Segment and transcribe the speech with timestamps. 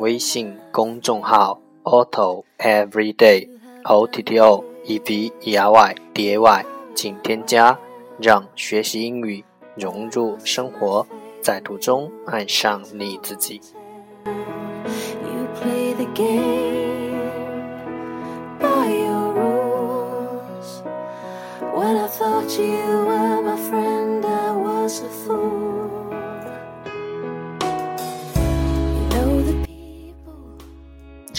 [0.00, 3.46] 微信公众号 Otto Everyday
[3.84, 7.78] O T T O E V E R Y D A Y，请添加，
[8.18, 9.44] 让学习英语
[9.76, 11.06] 融入生活，
[11.42, 13.60] 在途中爱上你自己。
[14.24, 16.59] You play the game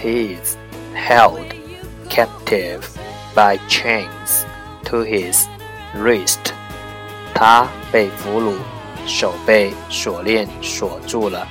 [0.00, 0.56] He is
[0.94, 1.52] held
[2.08, 2.88] captive
[3.34, 4.44] by chains
[4.84, 5.46] to his
[5.94, 6.52] wrist.
[7.34, 8.54] 他被俘虏，
[9.06, 11.46] 手被锁链锁住了。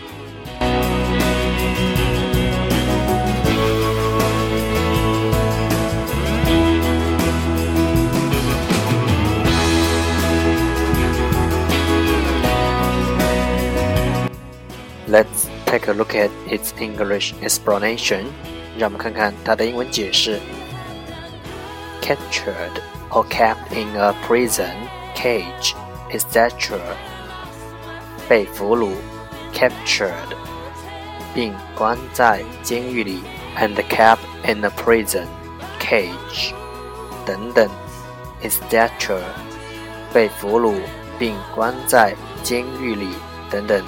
[15.08, 18.26] Let's take a look at its English explanation.
[18.78, 20.40] 让我们看看它的英文解释。
[22.02, 24.74] Captured or kept in a prison
[25.16, 25.74] cage,
[26.12, 26.78] etc.
[28.28, 28.92] 被俘虏，
[29.54, 30.12] captured，
[31.34, 33.22] 并关在监狱里，
[33.58, 35.26] and kept in a prison
[35.80, 36.54] cage，
[37.26, 37.70] 等等，
[38.44, 39.20] etc.
[40.14, 40.76] 被俘虏
[41.18, 42.14] 并关在
[42.44, 43.08] 监狱里，
[43.50, 43.84] 等等。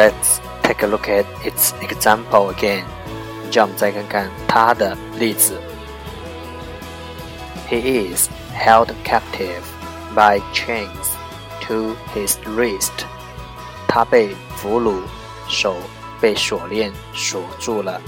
[0.00, 2.84] Let's take a look at its example again.
[3.52, 5.60] 让我们再看看它的例子。
[7.68, 9.62] He is held captive
[10.14, 11.08] by chains
[11.66, 13.04] to his wrist.
[13.88, 15.00] 他被俘虏，
[15.48, 15.76] 手
[16.20, 18.00] 被锁链锁住了。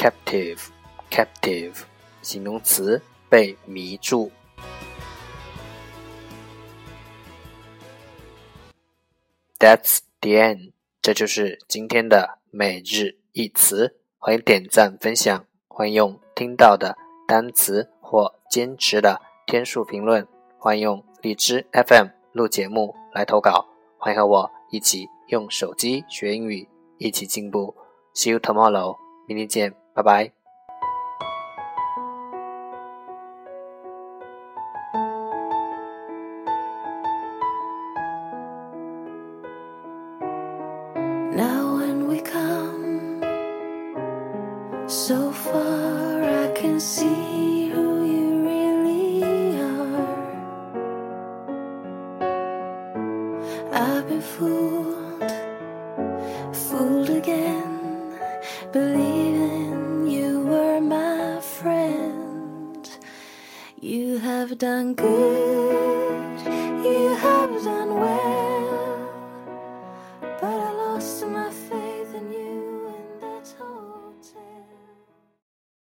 [0.00, 0.68] Captive
[1.10, 1.82] captive
[2.22, 4.32] 形容词被迷住。
[9.58, 10.72] That's the end，
[11.02, 13.98] 这就是今天的每日一词。
[14.16, 16.96] 欢迎点赞分享，欢迎用听到的
[17.28, 20.26] 单词或坚持的天数评论，
[20.58, 23.66] 欢迎用荔枝 FM 录节目来投稿，
[23.98, 27.76] 欢迎和我一起用手机学英语，一起进步。
[28.14, 28.96] See you tomorrow，
[29.26, 30.32] 明天见，拜拜。
[41.32, 43.22] Now when we come
[44.86, 50.18] so far, I can see who you really are.
[53.72, 55.32] I've been fooled,
[56.52, 58.18] fooled again,
[58.72, 59.19] believing
[64.50, 65.99] You